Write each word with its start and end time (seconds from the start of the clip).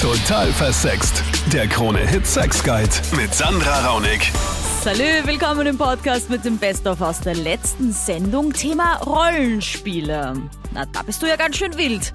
Total 0.00 0.52
versext. 0.52 1.22
Der 1.52 1.68
Krone-Hit 1.68 2.26
Sex 2.26 2.64
Guide 2.64 2.90
mit 3.16 3.32
Sandra 3.32 3.86
Raunig. 3.86 4.32
Salü, 4.82 5.24
willkommen 5.24 5.66
im 5.68 5.78
Podcast 5.78 6.30
mit 6.30 6.44
dem 6.44 6.58
Best-of 6.58 7.00
aus 7.00 7.20
der 7.20 7.36
letzten 7.36 7.92
Sendung. 7.92 8.52
Thema 8.52 8.96
Rollenspiele. 8.96 10.34
Na, 10.72 10.86
da 10.86 11.02
bist 11.02 11.22
du 11.22 11.26
ja 11.26 11.36
ganz 11.36 11.56
schön 11.56 11.76
wild. 11.76 12.12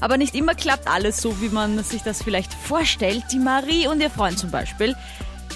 Aber 0.00 0.16
nicht 0.16 0.34
immer 0.34 0.54
klappt 0.54 0.88
alles 0.88 1.18
so, 1.22 1.40
wie 1.40 1.50
man 1.50 1.82
sich 1.84 2.02
das 2.02 2.22
vielleicht 2.22 2.52
vorstellt. 2.52 3.24
Die 3.32 3.38
Marie 3.38 3.86
und 3.86 4.00
ihr 4.00 4.10
Freund 4.10 4.38
zum 4.38 4.50
Beispiel. 4.50 4.96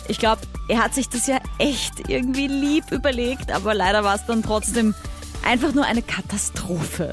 Ich 0.06 0.18
glaube, 0.18 0.42
er 0.68 0.84
hat 0.84 0.94
sich 0.94 1.08
das 1.08 1.26
ja 1.26 1.38
echt 1.58 2.08
irgendwie 2.08 2.46
lieb 2.46 2.92
überlegt, 2.92 3.50
aber 3.50 3.74
leider 3.74 4.04
war 4.04 4.14
es 4.14 4.26
dann 4.26 4.42
trotzdem 4.42 4.94
einfach 5.44 5.72
nur 5.72 5.84
eine 5.86 6.02
Katastrophe. 6.02 7.12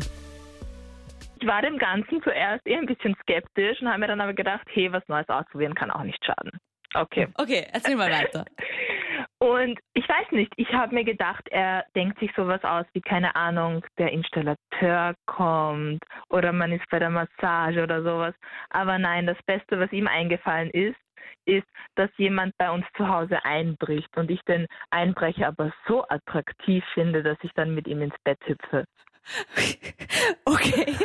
Ich 1.48 1.54
war 1.54 1.62
dem 1.62 1.78
Ganzen 1.78 2.22
zuerst 2.24 2.68
eher 2.68 2.80
ein 2.80 2.86
bisschen 2.86 3.16
skeptisch 3.22 3.82
und 3.82 3.88
habe 3.88 4.00
mir 4.00 4.08
dann 4.08 4.20
aber 4.20 4.34
gedacht, 4.34 4.68
hey, 4.74 4.92
was 4.92 5.08
Neues 5.08 5.30
ausprobieren 5.30 5.76
kann 5.76 5.92
auch 5.92 6.04
nicht 6.04 6.22
schaden. 6.26 6.60
Okay. 6.94 7.30
Okay, 7.38 7.66
erzähl 7.72 7.96
mal 7.96 8.12
weiter. 8.12 8.44
Und 9.40 9.80
ich 9.94 10.08
weiß 10.10 10.32
nicht, 10.32 10.52
ich 10.58 10.68
habe 10.74 10.94
mir 10.94 11.06
gedacht, 11.06 11.48
er 11.50 11.86
denkt 11.96 12.20
sich 12.20 12.32
sowas 12.36 12.62
aus 12.66 12.86
wie, 12.92 13.00
keine 13.00 13.34
Ahnung, 13.38 13.86
der 13.98 14.12
Installateur 14.12 15.16
kommt 15.26 16.04
oder 16.30 16.52
man 16.52 16.74
ist 16.74 16.84
bei 16.90 17.00
der 17.00 17.12
Massage 17.12 17.82
oder 17.82 18.04
sowas. 18.04 18.36
Aber 18.70 19.00
nein, 19.00 19.26
das 19.26 19.38
Beste, 19.46 19.80
was 19.80 19.92
ihm 19.94 20.08
eingefallen 20.08 20.70
ist, 20.72 21.00
ist, 21.46 21.68
dass 21.96 22.10
jemand 22.18 22.58
bei 22.58 22.70
uns 22.70 22.86
zu 22.98 23.08
Hause 23.08 23.40
einbricht 23.46 24.10
und 24.18 24.30
ich 24.30 24.42
den 24.42 24.68
Einbrecher 24.90 25.48
aber 25.48 25.72
so 25.88 26.04
attraktiv 26.10 26.84
finde, 26.94 27.24
dass 27.24 27.38
ich 27.42 27.54
dann 27.54 27.74
mit 27.74 27.88
ihm 27.88 28.02
ins 28.02 28.16
Bett 28.26 28.40
hüpfe. 28.46 28.84
Okay, 30.46 30.96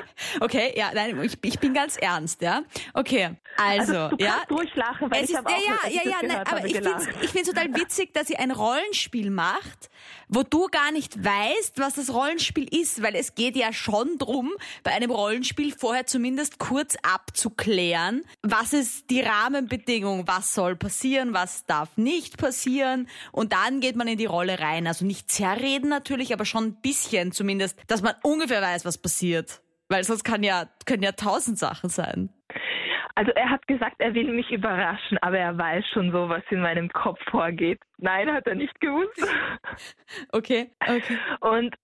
okay, 0.40 0.72
ja, 0.76 0.90
nein, 0.94 1.22
ich, 1.22 1.38
ich 1.42 1.58
bin 1.58 1.74
ganz 1.74 1.96
ernst, 1.96 2.42
ja. 2.42 2.62
Okay, 2.94 3.36
also, 3.56 3.82
Also 3.82 4.16
du 4.16 4.24
ja. 4.24 4.42
durchlachen, 4.48 5.10
weil 5.10 5.24
Es 5.24 5.30
ich 5.30 5.36
ist, 5.36 5.42
ja, 5.48 5.56
auch, 5.56 5.84
ja, 5.84 5.90
ja, 5.90 6.10
ja, 6.10 6.16
nein, 6.26 6.46
aber 6.46 6.64
ich 6.64 6.74
finde 6.74 6.96
ich 7.20 7.30
find's 7.30 7.48
total 7.48 7.74
witzig, 7.74 8.14
dass 8.14 8.26
sie 8.26 8.36
ein 8.36 8.50
Rollenspiel 8.50 9.30
macht, 9.30 9.90
wo 10.28 10.42
du 10.42 10.68
gar 10.68 10.92
nicht 10.92 11.22
weißt, 11.22 11.78
was 11.78 11.94
das 11.94 12.12
Rollenspiel 12.12 12.68
ist, 12.74 13.02
weil 13.02 13.14
es 13.14 13.34
geht 13.34 13.56
ja 13.56 13.72
schon 13.72 14.18
drum, 14.18 14.52
bei 14.82 14.92
einem 14.92 15.10
Rollenspiel 15.10 15.74
vorher 15.76 16.06
zumindest 16.06 16.58
kurz 16.58 16.96
abzuklären, 17.02 18.22
was 18.42 18.72
ist 18.72 19.10
die 19.10 19.20
Rahmenbedingung, 19.20 20.26
was 20.26 20.54
soll 20.54 20.76
passieren, 20.76 21.34
was 21.34 21.64
darf 21.66 21.96
nicht 21.96 22.38
passieren 22.38 23.08
und 23.32 23.52
dann 23.52 23.80
geht 23.80 23.96
man 23.96 24.08
in 24.08 24.18
die 24.18 24.26
Rolle 24.26 24.58
rein. 24.58 24.86
Also 24.86 25.04
nicht 25.04 25.30
zerreden 25.30 25.88
natürlich, 25.88 26.32
aber 26.32 26.44
schon 26.44 26.64
ein 26.64 26.80
bisschen 26.80 27.32
zumindest, 27.32 27.78
dass 27.86 28.02
man 28.02 28.14
ungefähr 28.22 28.62
weiß, 28.62 28.84
was 28.84 28.98
passiert. 28.98 29.61
Weil 29.92 30.04
sonst 30.04 30.24
kann 30.24 30.42
ja, 30.42 30.64
können 30.86 31.02
ja 31.02 31.12
tausend 31.12 31.58
Sachen 31.58 31.90
sein. 31.90 32.30
Also 33.14 33.30
er 33.32 33.50
hat 33.50 33.66
gesagt, 33.66 33.96
er 33.98 34.14
will 34.14 34.32
mich 34.32 34.50
überraschen, 34.50 35.18
aber 35.18 35.38
er 35.38 35.58
weiß 35.58 35.84
schon 35.92 36.12
so, 36.12 36.30
was 36.30 36.42
in 36.48 36.62
meinem 36.62 36.88
Kopf 36.88 37.20
vorgeht. 37.30 37.78
Nein, 37.98 38.32
hat 38.32 38.46
er 38.46 38.54
nicht 38.54 38.80
gewusst. 38.80 39.22
Okay, 40.32 40.70
okay. 40.80 41.18
Und 41.40 41.74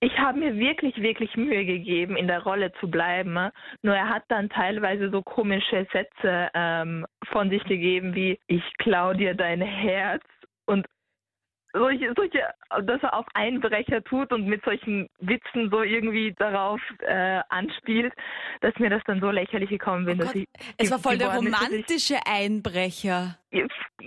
ich 0.00 0.16
habe 0.18 0.38
mir 0.38 0.56
wirklich, 0.56 0.96
wirklich 1.02 1.36
Mühe 1.36 1.64
gegeben, 1.64 2.16
in 2.16 2.28
der 2.28 2.42
Rolle 2.42 2.72
zu 2.80 2.90
bleiben. 2.90 3.50
Nur 3.82 3.94
er 3.94 4.08
hat 4.08 4.24
dann 4.28 4.48
teilweise 4.48 5.10
so 5.10 5.22
komische 5.22 5.86
Sätze 5.92 6.50
ähm, 6.54 7.06
von 7.30 7.50
sich 7.50 7.64
gegeben 7.64 8.14
wie, 8.14 8.38
ich 8.46 8.62
klau 8.78 9.12
dir 9.12 9.34
dein 9.34 9.60
Herz 9.60 10.24
und 10.66 10.86
solche, 11.72 12.12
solche, 12.16 12.42
dass 12.84 13.02
er 13.02 13.14
auf 13.14 13.26
Einbrecher 13.34 14.02
tut 14.04 14.32
und 14.32 14.46
mit 14.46 14.64
solchen 14.64 15.08
Witzen 15.20 15.70
so 15.70 15.82
irgendwie 15.82 16.34
darauf 16.38 16.80
äh, 17.00 17.40
anspielt, 17.48 18.12
dass 18.60 18.74
mir 18.78 18.90
das 18.90 19.02
dann 19.06 19.20
so 19.20 19.30
lächerlich 19.30 19.70
gekommen 19.70 20.04
bin, 20.04 20.16
Oh 20.20 20.24
dass 20.24 20.32
Gott, 20.32 20.42
ich 20.42 20.48
Es 20.78 20.90
war 20.90 20.98
voll 20.98 21.18
der 21.18 21.34
romantische 21.34 22.18
Einbrecher. 22.26 23.38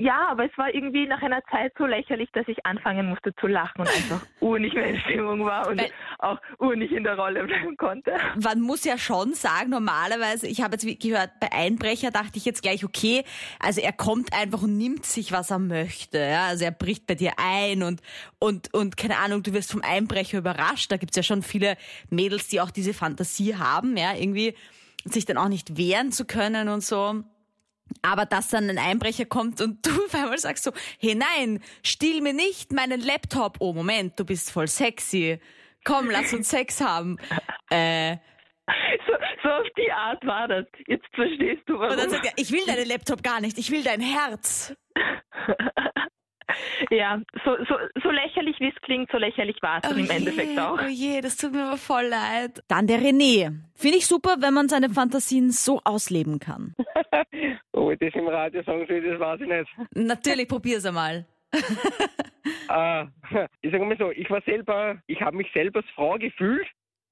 Ja, 0.04 0.28
aber 0.30 0.46
es 0.46 0.58
war 0.58 0.74
irgendwie 0.74 1.08
nach 1.08 1.22
einer 1.22 1.42
Zeit 1.50 1.72
so 1.78 1.86
lächerlich, 1.86 2.30
dass 2.34 2.48
ich 2.48 2.66
anfangen 2.66 3.08
musste 3.08 3.34
zu 3.36 3.48
lachen 3.48 3.82
und 3.82 3.88
einfach 3.88 4.26
ur 4.42 4.60
nicht 4.60 4.76
mehr 4.76 4.86
in 4.88 5.00
Stimmung 5.00 5.46
war 5.46 5.68
und 5.68 5.80
Weil- 5.80 5.92
auch 6.20 6.40
ur 6.60 6.76
nicht 6.76 6.92
in 6.92 7.04
der 7.04 7.16
Rolle 7.18 7.44
bleiben 7.46 7.78
konnte. 7.78 8.14
Man 8.42 8.60
muss 8.62 8.84
ja 8.84 8.98
schon 8.98 9.34
sagen, 9.34 9.70
normalerweise, 9.70 10.48
ich 10.48 10.62
habe 10.62 10.74
jetzt 10.74 10.86
wie 10.86 10.98
gehört, 10.98 11.32
bei 11.40 11.52
Einbrecher 11.52 12.12
dachte 12.12 12.38
ich 12.38 12.46
jetzt 12.46 12.62
gleich, 12.62 12.84
okay, 12.84 13.24
also 13.60 13.80
er 13.82 13.94
kommt 13.94 14.34
einfach 14.34 14.62
und 14.62 14.78
nimmt 14.78 15.06
sich, 15.06 15.32
was 15.32 15.52
er 15.52 15.60
möchte. 15.60 16.18
Ja? 16.20 16.48
Also 16.48 16.66
er 16.66 16.72
bricht 16.72 17.08
bei 17.08 17.16
dir 17.16 17.34
ein 17.38 17.84
und, 17.84 18.02
und, 18.40 18.74
und 18.74 18.98
keine 18.98 19.18
Ahnung, 19.20 19.42
du 19.44 19.54
wirst 19.54 19.72
vom 19.72 19.82
Einbrecher 19.82 20.38
überrascht. 20.40 20.92
Da 20.92 20.98
gibt's 20.98 21.16
ja 21.16 21.24
schon 21.24 21.42
viele 21.44 21.78
Mädels, 22.10 22.50
die 22.50 22.60
auch 22.60 22.72
diese 22.72 22.94
Fantasie 22.94 23.56
haben, 23.56 23.96
ja, 23.96 24.14
irgendwie 24.16 24.54
sich 25.06 25.26
dann 25.26 25.38
auch 25.38 25.50
nicht 25.50 25.78
wehren 25.78 26.12
zu 26.12 26.26
können 26.26 26.70
und 26.70 26.84
so. 26.84 27.24
Aber 28.02 28.26
dass 28.26 28.50
dann 28.50 28.70
ein 28.70 28.78
Einbrecher 28.78 29.26
kommt 29.26 29.62
und 29.62 29.86
du 29.86 29.92
auf 30.06 30.14
einmal 30.16 30.38
sagst 30.38 30.64
so, 30.64 30.72
hey 31.00 31.16
nein, 31.16 31.62
stiehl 31.84 32.22
mir 32.22 32.34
nicht 32.34 32.72
meinen 32.72 33.02
Laptop. 33.02 33.58
Oh 33.60 33.74
Moment, 33.74 34.20
du 34.20 34.26
bist 34.26 34.52
voll 34.52 34.68
sexy. 34.68 35.40
Komm, 35.86 36.10
lass 36.10 36.34
uns 36.34 36.50
Sex 36.50 36.80
haben. 36.82 37.18
Äh, 37.70 38.18
So, 39.06 39.14
so 39.44 39.50
auf 39.50 39.68
die 39.78 39.92
Art 39.92 40.26
war 40.26 40.48
das. 40.48 40.66
Jetzt 40.88 41.06
verstehst 41.14 41.64
du, 41.66 41.74
und 41.76 41.82
dann 41.90 41.98
warum. 41.98 42.10
sagt 42.12 42.26
er, 42.26 42.32
ich 42.38 42.52
will 42.54 42.66
deinen 42.66 42.88
Laptop 42.88 43.22
gar 43.22 43.42
nicht, 43.42 43.58
ich 43.58 43.70
will 43.72 43.84
dein 43.84 44.00
Herz. 44.02 44.74
Ja, 46.92 47.20
so, 47.44 47.56
so, 47.68 47.76
so 48.04 48.12
lächerlich 48.12 48.60
wie 48.60 48.68
es 48.68 48.76
klingt, 48.84 49.10
so 49.12 49.18
lächerlich 49.18 49.56
war 49.62 49.78
es 49.78 49.90
dann 49.90 49.98
im 49.98 50.06
je, 50.06 50.12
Endeffekt 50.12 50.60
auch. 50.60 50.78
Oh 50.80 50.88
je, 50.88 51.22
das 51.22 51.36
tut 51.38 51.54
mir 51.54 51.66
aber 51.66 51.78
voll 51.78 52.06
leid. 52.06 52.62
Dann 52.68 52.86
der 52.86 53.00
René. 53.00 53.63
Finde 53.76 53.98
ich 53.98 54.08
super, 54.08 54.38
wenn 54.40 54.54
man 54.54 54.70
seine 54.70 54.90
Fantasien 54.90 55.52
so 55.52 55.82
ausleben 55.84 56.40
kann. 56.40 56.74
Ob 57.74 57.92
ich 57.92 58.00
das 58.00 58.14
im 58.14 58.28
Radio 58.28 58.64
sagen 58.64 58.86
soll, 58.88 59.02
das 59.02 59.20
weiß 59.20 59.42
ich 59.42 59.48
nicht. 59.48 59.70
Natürlich, 59.96 60.48
probier's 60.48 60.86
einmal. 60.86 61.26
Äh, 62.70 63.06
ich 63.62 63.72
sage 63.72 63.86
mal 63.86 63.98
so, 63.98 64.12
ich 64.12 64.30
war 64.30 64.42
selber, 64.42 64.98
ich 65.08 65.22
habe 65.22 65.38
mich 65.38 65.52
selber 65.54 65.80
als 65.80 65.90
Frau 65.96 66.18
gefühlt, 66.18 66.68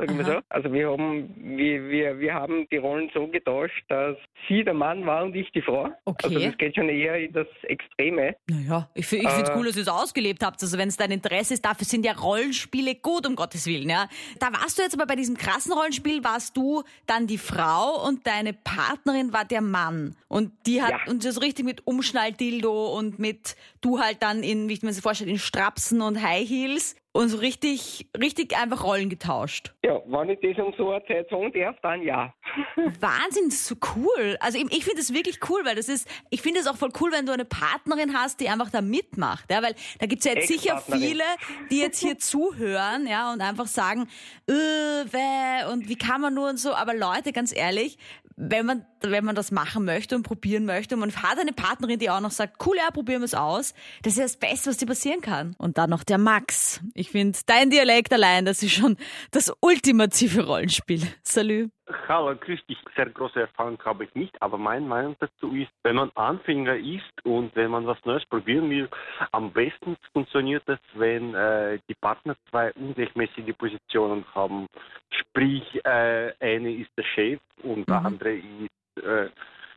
sagen 0.08 0.18
wir 0.18 0.26
so. 0.26 0.40
Also 0.50 0.72
wir 0.74 0.90
haben, 0.90 1.34
wir, 1.58 1.90
wir, 1.90 2.20
wir 2.20 2.34
haben 2.34 2.68
die 2.72 2.78
Rollen 2.78 3.10
so 3.14 3.28
getauscht, 3.28 3.84
dass 3.90 4.18
sie 4.48 4.64
der 4.64 4.74
Mann 4.74 5.06
war 5.06 5.24
und 5.24 5.36
ich 5.36 5.50
die 5.52 5.62
Frau. 5.62 5.90
Okay. 6.06 6.28
Also 6.28 6.40
das 6.40 6.58
geht 6.58 6.76
schon 6.76 6.90
eher 6.90 7.18
in 7.18 7.32
das 7.34 7.48
Extreme. 7.64 8.36
Naja, 8.50 8.90
ich, 8.94 9.02
ich 9.04 9.08
finde 9.08 9.28
es 9.28 9.50
Äh. 9.50 9.54
cool, 9.58 9.66
dass 9.68 9.76
ihr 9.76 9.84
es 9.84 9.88
ausgelebt 9.88 10.44
habt. 10.44 10.62
Also 10.62 10.78
wenn 10.78 10.88
es 10.90 10.98
dein 10.98 11.12
Interesse 11.12 11.54
ist, 11.54 11.64
dafür 11.66 11.86
sind 11.86 12.06
ja 12.06 12.14
Rollenspiele 12.14 12.96
gut, 12.96 13.26
um 13.28 13.36
Gottes 13.36 13.66
Willen. 13.68 13.90
Ja. 13.90 14.08
Da 14.40 14.48
warst 14.54 14.78
du 14.78 14.84
jetzt 14.84 14.94
aber 14.96 15.06
bei 15.06 15.16
diesem 15.16 15.38
krassen 15.38 15.74
Rollenspiel, 15.74 16.24
warst 16.24 16.58
du 16.58 16.84
dann 17.08 17.28
die 17.28 17.38
Frau 17.38 18.06
und 18.08 18.26
deine 18.28 18.54
Partnerin 18.54 19.34
war 19.34 19.46
der 19.46 19.62
Mann. 19.62 20.16
Und 20.28 20.52
die 20.66 20.82
hat 20.82 20.92
Ja. 20.92 21.00
und 21.08 21.24
das 21.26 21.42
richtig 21.42 21.66
mit 21.66 21.86
Umschnalldildo 21.88 22.98
und 22.98 23.20
mit 23.20 23.56
du 23.82 24.00
halt 24.00 24.18
dann 24.22 24.44
in, 24.44 24.70
wie 24.70 24.74
ich 24.74 24.82
mir 24.82 24.90
das 24.90 25.00
vorstelle, 25.00 25.32
in 25.32 25.40
Strapsen 25.40 26.02
und 26.02 26.22
High 26.22 26.48
Heels 26.48 26.96
und 27.14 27.30
so 27.30 27.38
richtig, 27.38 28.08
richtig 28.18 28.58
einfach 28.58 28.84
Rollen 28.84 29.10
getauscht. 29.10 29.74
Ja, 29.84 30.00
wenn 30.06 30.30
ich 30.30 30.40
das 30.40 30.66
um 30.66 30.74
so 30.78 30.92
eine 30.92 31.06
Zeit 31.06 31.30
sagen 31.30 31.52
darf, 31.54 31.76
dann 31.82 32.02
ja. 32.04 32.34
Wahnsinn, 33.00 33.50
das 33.50 33.68
so 33.68 33.76
cool. 33.96 34.38
Also 34.40 34.58
ich, 34.58 34.66
ich 34.72 34.86
finde 34.86 35.02
es 35.02 35.14
wirklich 35.14 35.40
cool, 35.50 35.62
weil 35.66 35.76
das 35.76 35.90
ist, 35.90 36.08
ich 36.30 36.42
finde 36.42 36.62
es 36.62 36.68
auch 36.68 36.78
voll 36.78 36.92
cool, 37.02 37.12
wenn 37.12 37.26
du 37.26 37.34
eine 37.34 37.46
Partnerin 37.46 38.16
hast, 38.16 38.40
die 38.40 38.50
einfach 38.50 38.70
da 38.70 38.82
mitmacht, 38.82 39.52
ja, 39.52 39.62
weil 39.62 39.76
da 40.00 40.06
gibt's 40.06 40.26
ja 40.26 40.34
jetzt 40.34 40.48
sicher 40.48 40.82
viele, 40.82 41.24
die 41.70 41.80
jetzt 41.80 42.00
hier 42.00 42.18
zuhören, 42.20 43.08
ja, 43.08 43.34
und 43.34 43.42
einfach 43.42 43.68
sagen, 43.68 44.08
äh, 44.48 45.66
und 45.72 45.90
wie 45.90 45.98
kann 45.98 46.22
man 46.22 46.34
nur 46.34 46.50
und 46.50 46.58
so, 46.58 46.74
aber 46.74 46.94
Leute, 46.94 47.34
ganz 47.34 47.56
ehrlich, 47.56 47.98
wenn 48.44 48.66
man, 48.66 48.86
wenn 49.02 49.24
man 49.24 49.36
das 49.36 49.52
machen 49.52 49.86
möchte 49.86 50.16
und 50.16 50.24
probieren 50.24 50.66
möchte 50.66 50.96
und 50.96 51.02
man 51.02 51.16
hat 51.16 51.38
eine 51.38 51.54
Partnerin, 51.54 52.00
die 52.00 52.10
auch 52.10 52.22
noch 52.22 52.32
sagt, 52.32 52.66
cool, 52.66 52.76
ja, 52.76 52.90
probieren 52.90 53.22
wir 53.22 53.26
es 53.26 53.36
aus, 53.36 53.76
das 54.02 54.14
ist 54.14 54.18
ja 54.18 54.26
das 54.26 54.38
Beste, 54.38 54.72
was 54.72 54.78
dir 54.78 54.88
passieren 54.88 55.22
kann. 55.22 55.56
Und 55.60 55.78
dann 55.78 55.92
noch 55.92 56.04
der 56.04 56.18
Max. 56.18 56.82
Ich 56.96 57.12
finde, 57.12 57.38
dein 57.46 57.70
Dialekt 57.70 58.12
allein, 58.12 58.46
das 58.46 58.64
ist 58.64 58.72
schon 58.72 58.98
das 59.30 59.52
ultimative 59.62 60.46
Rollenspiel. 60.48 61.04
Salü. 61.24 61.70
Hallo, 62.08 62.36
grüß 62.36 62.66
dich. 62.68 62.78
Sehr 62.96 63.10
große 63.10 63.42
Erfahrung 63.42 63.78
habe 63.84 64.04
ich 64.04 64.16
nicht, 64.16 64.40
aber 64.42 64.58
meine 64.58 64.86
Meinung 64.86 65.16
dazu 65.20 65.54
ist, 65.56 65.72
wenn 65.84 65.96
man 65.96 66.12
Anfänger 66.16 66.76
ist 66.76 67.26
und 67.26 67.56
wenn 67.56 67.72
man 67.72 67.88
was 67.88 68.04
Neues 68.06 68.26
probieren 68.26 68.70
will, 68.70 68.90
am 69.32 69.52
besten 69.52 69.98
funktioniert 70.14 70.64
es, 70.68 70.80
wenn 70.94 71.34
äh, 71.34 71.80
die 71.90 71.96
Partner 71.96 72.36
zwei 72.50 72.72
ungleichmäßige 72.74 73.56
Positionen 73.58 74.24
haben. 74.34 74.68
Sprich, 75.10 75.64
äh, 75.84 76.34
eine 76.40 76.72
ist 76.74 76.92
der 76.98 77.04
Chef 77.04 77.40
und 77.64 77.88
der 77.90 78.00
Mhm. 78.00 78.06
andere 78.06 78.34
ist 78.36 79.04
äh, 79.04 79.30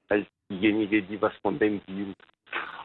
als 0.09 0.27
diejenige, 0.51 1.03
die 1.03 1.21
was 1.21 1.35
von 1.43 1.59
dem 1.59 1.81
will. 1.87 2.15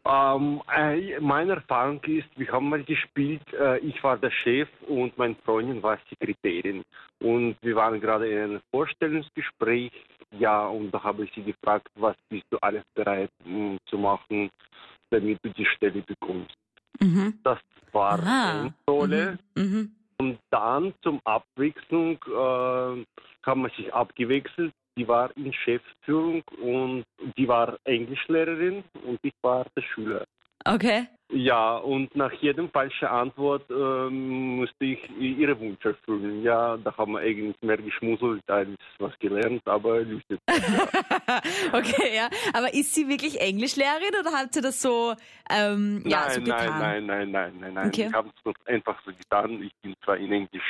Ähm, 0.04 0.62
äh, 0.74 1.20
meine 1.20 1.54
Erfahrung 1.54 2.02
ist, 2.04 2.28
wir 2.36 2.50
haben 2.52 2.68
mal 2.68 2.82
gespielt, 2.82 3.42
äh, 3.52 3.78
ich 3.78 4.02
war 4.02 4.16
der 4.16 4.30
Chef 4.30 4.68
und 4.88 5.16
meine 5.18 5.34
Freundin 5.44 5.82
war 5.82 5.98
Sekretärin. 6.08 6.82
Und 7.20 7.56
wir 7.60 7.76
waren 7.76 8.00
gerade 8.00 8.30
in 8.30 8.38
einem 8.38 8.60
Vorstellungsgespräch, 8.70 9.92
ja, 10.38 10.66
und 10.66 10.90
da 10.90 11.02
habe 11.02 11.24
ich 11.24 11.32
sie 11.34 11.42
gefragt, 11.42 11.88
was 11.96 12.16
bist 12.28 12.44
du 12.50 12.58
alles 12.58 12.84
bereit 12.94 13.30
mh, 13.44 13.76
zu 13.86 13.98
machen, 13.98 14.50
damit 15.10 15.38
du 15.42 15.50
die 15.50 15.66
Stelle 15.66 16.02
bekommst. 16.02 16.56
Mhm. 17.00 17.38
Das 17.42 17.58
war 17.92 18.18
Aha. 18.18 18.60
eine 18.60 18.74
Rolle. 18.88 19.38
Mhm. 19.54 19.62
Mhm. 19.62 19.90
Und 20.18 20.38
dann 20.50 20.94
zum 21.02 21.20
Abwechslung 21.24 22.18
äh, 22.26 23.04
haben 23.44 23.62
wir 23.62 23.70
sich 23.70 23.92
abgewechselt. 23.92 24.72
die 24.96 25.06
war 25.06 25.34
in 25.36 25.52
Chefführung 25.52 26.42
und 26.60 27.04
die 27.38 27.48
war 27.48 27.78
Englischlehrerin 27.84 28.84
und 29.06 29.18
ich 29.22 29.32
war 29.42 29.64
der 29.76 29.82
Schüler. 29.82 30.24
Okay. 30.64 31.06
Ja, 31.32 31.76
und 31.76 32.14
nach 32.16 32.32
jedem 32.32 32.70
falschen 32.70 33.06
Antwort 33.06 33.64
ähm, 33.70 34.56
musste 34.56 34.84
ich 34.84 34.98
ihre 35.18 35.58
Wunsch 35.60 35.84
erfüllen. 35.84 36.42
Ja, 36.42 36.76
da 36.76 36.96
haben 36.96 37.12
wir 37.12 37.20
eigentlich 37.20 37.54
mehr 37.60 37.76
geschmuselt 37.76 38.42
als 38.48 38.68
was 38.98 39.16
gelernt, 39.20 39.62
aber 39.66 40.00
lustig. 40.00 40.40
okay, 41.72 42.16
ja. 42.16 42.28
Aber 42.52 42.74
ist 42.74 42.94
sie 42.94 43.08
wirklich 43.08 43.40
Englischlehrerin 43.40 44.14
oder 44.20 44.32
hat 44.32 44.52
sie 44.54 44.60
das 44.60 44.82
so, 44.82 45.14
ähm, 45.48 46.02
ja, 46.04 46.26
nein, 46.26 46.34
so 46.34 46.40
getan? 46.42 46.78
nein, 46.80 47.06
nein, 47.06 47.06
nein, 47.06 47.30
nein, 47.30 47.52
nein, 47.60 47.74
nein. 47.74 47.88
Okay. 47.88 48.06
Ich 48.08 48.12
habe 48.12 48.28
es 48.28 48.66
einfach 48.66 49.00
so 49.04 49.12
getan. 49.12 49.62
Ich 49.62 49.74
bin 49.82 49.94
zwar 50.04 50.16
in 50.16 50.32
Englisch 50.32 50.64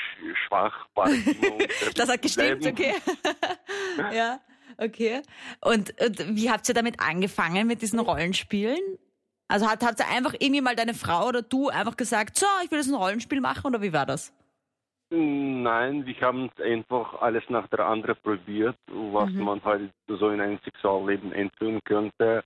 schwach, 0.47 0.87
war 0.95 1.09
Das 1.97 2.09
hat 2.11 2.21
gestimmt, 2.21 2.61
bleiben. 2.61 2.79
okay. 2.79 2.95
ja, 4.15 4.41
okay. 4.77 5.23
Und, 5.63 5.95
und 6.03 6.37
wie 6.37 6.51
habt 6.51 6.69
ihr 6.69 6.75
damit 6.75 7.01
angefangen 7.01 7.67
mit 7.67 7.81
diesen 7.81 7.99
Rollenspielen? 7.99 8.79
Also 9.51 9.67
hat, 9.69 9.85
hat 9.85 10.01
einfach 10.09 10.35
irgendwie 10.39 10.61
mal 10.61 10.77
deine 10.77 10.95
Frau 10.95 11.27
oder 11.27 11.43
du 11.43 11.69
einfach 11.69 11.97
gesagt, 11.97 12.37
so, 12.39 12.47
ich 12.65 12.71
will 12.71 12.79
jetzt 12.79 12.89
ein 12.89 12.95
Rollenspiel 12.95 13.41
machen 13.41 13.67
oder 13.67 13.83
wie 13.83 13.93
war 13.93 14.07
das? 14.07 14.33
Nein, 15.13 16.07
wir 16.07 16.21
haben 16.21 16.51
es 16.57 16.65
einfach 16.65 17.21
alles 17.21 17.43
nach 17.49 17.67
der 17.67 17.85
anderen 17.85 18.17
probiert, 18.23 18.77
was 18.87 19.29
Mhm. 19.31 19.43
man 19.43 19.65
halt 19.65 19.91
so 20.07 20.31
in 20.31 20.41
ein 20.41 20.61
Sexualleben 20.65 21.33
einführen 21.33 21.81
könnte. 21.85 22.45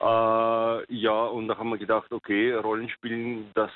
Äh, 0.00 0.94
ja, 0.94 1.24
und 1.24 1.48
da 1.48 1.56
haben 1.56 1.70
wir 1.70 1.78
gedacht, 1.78 2.12
okay, 2.12 2.52
Rollenspielen, 2.52 3.50
das 3.54 3.70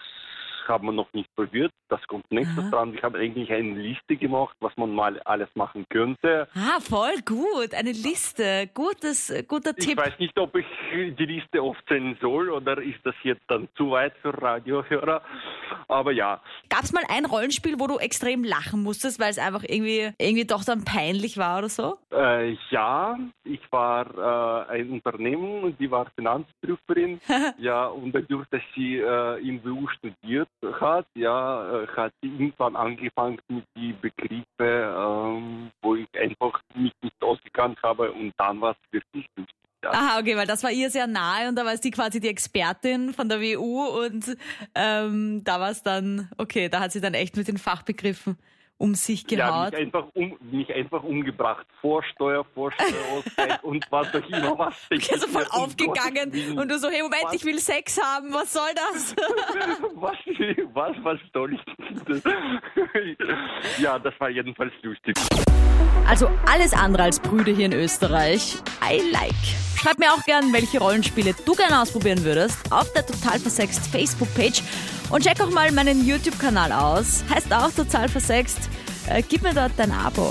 haben 0.69 0.87
wir 0.87 0.93
noch 0.93 1.13
nicht 1.13 1.29
probiert, 1.35 1.73
das 1.89 2.01
kommt 2.07 2.31
nächstes 2.31 2.65
Aha. 2.65 2.71
dran. 2.71 2.93
Wir 2.93 3.03
haben 3.03 3.17
eigentlich 3.17 3.51
eine 3.53 3.75
Liste 3.75 4.17
gemacht, 4.17 4.55
was 4.61 4.77
man 4.77 4.95
mal 4.95 5.21
alles 5.21 5.49
machen 5.55 5.85
könnte. 5.91 6.49
Ah, 6.55 6.81
voll 6.81 7.17
gut. 7.25 7.75
Eine 7.75 7.93
Liste. 7.93 8.69
Gutes, 8.75 9.33
guter 9.49 9.73
Ich 9.77 9.87
Tipp. 9.87 9.99
weiß 9.99 10.19
nicht, 10.19 10.39
ob 10.39 10.55
ich 10.57 10.67
die 10.93 11.25
Liste 11.27 11.63
aufzählen 11.63 12.17
soll 12.21 12.51
oder 12.51 12.81
ist 12.83 13.01
das 13.05 13.15
jetzt 13.23 13.43
dann 13.49 13.69
zu 13.77 13.91
weit 13.93 14.15
für 14.23 14.31
Radiohörer. 14.41 15.23
Aber 15.89 16.13
ja, 16.13 16.41
Gab 16.69 16.83
es 16.83 16.93
mal 16.93 17.05
ein 17.09 17.25
Rollenspiel, 17.25 17.81
wo 17.81 17.87
du 17.87 17.99
extrem 17.99 18.45
lachen 18.45 18.83
musstest, 18.83 19.19
weil 19.19 19.31
es 19.31 19.39
einfach 19.39 19.63
irgendwie, 19.67 20.11
irgendwie 20.19 20.45
doch 20.45 20.65
dann 20.65 20.85
peinlich 20.85 21.39
war 21.39 21.59
oder 21.59 21.69
so? 21.69 21.97
Äh, 22.13 22.57
ja, 22.71 23.19
ich 23.45 23.61
war 23.71 24.67
äh, 24.69 24.73
ein 24.73 24.91
Unternehmen 24.91 25.65
und 25.65 25.81
die 25.81 25.91
war 25.91 26.07
Finanzprüferin. 26.15 27.21
ja, 27.59 27.87
und 27.87 28.13
dadurch, 28.15 28.47
dass 28.51 28.61
sie 28.75 28.97
äh, 28.99 29.41
im 29.49 29.65
WU 29.65 29.89
studiert 29.89 30.49
hat, 30.81 31.07
ja, 31.15 31.83
äh, 31.83 31.87
hat 31.89 32.13
irgendwann 32.21 32.77
angefangen 32.77 33.39
mit 33.49 33.65
die 33.77 33.93
Begriffe, 33.93 34.45
ähm, 34.59 35.71
wo 35.83 35.95
ich 35.95 36.09
einfach 36.19 36.61
mich 36.75 36.93
nicht 37.03 37.23
ausgekannt 37.23 37.79
habe 37.83 38.13
und 38.13 38.33
dann 38.39 38.61
war 38.61 38.73
es 38.73 38.93
wirklich 38.93 39.27
lustig. 39.37 39.55
Ja. 39.85 39.93
Aha, 39.93 40.19
okay, 40.19 40.37
weil 40.37 40.47
das 40.47 40.65
war 40.65 40.73
ihr 40.73 40.91
sehr 40.91 41.07
nahe 41.07 41.49
und 41.49 41.55
da 41.55 41.65
war 41.65 41.77
sie 41.77 41.93
quasi 41.93 42.19
die 42.19 42.29
Expertin 42.29 43.15
von 43.15 43.29
der 43.29 43.41
WU 43.41 44.05
und 44.05 44.37
ähm, 44.75 45.45
da 45.45 45.61
war 45.61 45.71
es 45.71 45.85
dann, 45.85 46.29
okay, 46.37 46.69
da 46.69 46.81
hat 46.81 46.91
sie 46.91 47.01
dann 47.01 47.15
echt 47.15 47.37
mit 47.37 47.47
den 47.47 47.59
Fachbegriffen 47.59 48.37
um 48.79 48.95
sich 48.95 49.29
Ja, 49.31 49.49
gehaut. 49.51 49.73
mich 49.73 49.81
einfach, 49.81 50.05
um, 50.15 50.39
mich 50.53 50.73
einfach 50.75 51.03
umgebracht. 51.03 51.67
Vorsteuer, 51.81 52.45
Vorsteuerausgleich 52.55 53.59
und 53.65 53.85
was 53.91 54.07
auch 54.15 54.29
immer 54.29 54.59
was. 54.59 54.75
Okay, 54.93 55.19
so 55.19 55.27
voll 55.27 55.47
aufgegangen 55.51 56.33
Willen. 56.33 56.59
und 56.59 56.71
du 56.71 56.79
so, 56.79 56.89
hey 56.89 57.03
Moment, 57.03 57.25
Was? 57.25 57.35
ich 57.35 57.45
will 57.45 57.59
Sex 57.59 58.01
haben, 58.01 58.33
was 58.33 58.53
soll 58.53 58.71
das? 58.75 59.15
was, 59.95 60.17
was, 60.75 60.97
was 61.03 61.19
soll 61.33 61.55
ich 61.55 61.61
denn? 62.05 62.23
ja, 63.83 63.99
das 63.99 64.15
war 64.19 64.31
jedenfalls 64.31 64.73
lustig. 64.83 65.17
Also 66.07 66.31
alles 66.51 66.73
andere 66.73 67.03
als 67.03 67.21
Brüder 67.21 67.53
hier 67.53 67.67
in 67.67 67.73
Österreich. 67.75 68.57
I 68.83 69.01
like. 69.11 69.35
Schreib 69.77 69.99
mir 69.99 70.11
auch 70.13 70.25
gern, 70.25 70.53
welche 70.53 70.79
Rollenspiele 70.79 71.35
du 71.45 71.53
gerne 71.55 71.83
ausprobieren 71.83 72.25
würdest 72.25 72.73
auf 72.73 72.91
der 72.95 73.05
Total 73.07 73.39
Versext 73.39 73.87
Facebook-Page 73.89 74.63
und 75.11 75.23
check 75.23 75.41
auch 75.41 75.51
mal 75.51 75.71
meinen 75.73 76.07
YouTube-Kanal 76.07 76.73
aus. 76.73 77.25
Heißt 77.33 77.53
auch 77.53 77.71
Total 77.71 78.09
Versext. 78.09 78.59
Äh, 79.09 79.23
gib 79.29 79.43
mir 79.43 79.55
dort 79.55 79.73
dein 79.77 79.93
Abo. 79.93 80.31